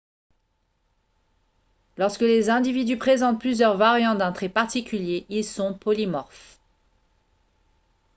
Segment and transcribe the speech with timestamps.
[1.95, 6.57] lorsque les individus présentent plusieurs variantes d'un trait particulier ils sont polymorphes